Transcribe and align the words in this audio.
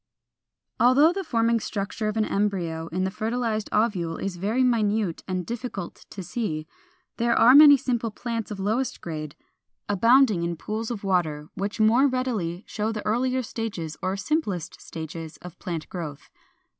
]400. 0.79 0.89
Although 0.89 1.13
the 1.13 1.23
forming 1.23 1.59
structure 1.59 2.07
of 2.07 2.17
an 2.17 2.25
embryo 2.25 2.87
in 2.87 3.03
the 3.03 3.11
fertilized 3.11 3.69
ovule 3.71 4.17
is 4.17 4.35
very 4.37 4.63
minute 4.63 5.21
and 5.27 5.45
difficult 5.45 6.07
to 6.09 6.23
see, 6.23 6.65
there 7.17 7.37
are 7.37 7.53
many 7.53 7.77
simple 7.77 8.09
plants 8.09 8.49
of 8.49 8.59
lowest 8.59 8.99
grade, 8.99 9.35
abounding 9.87 10.41
in 10.41 10.55
pools 10.57 10.89
of 10.89 11.03
water, 11.03 11.49
which 11.53 11.79
more 11.79 12.07
readily 12.07 12.63
show 12.67 12.91
the 12.91 13.05
earlier 13.05 13.43
stages 13.43 13.95
or 14.01 14.17
simplest 14.17 14.81
states 14.81 15.37
of 15.37 15.59
plant 15.59 15.87
growth. 15.87 16.31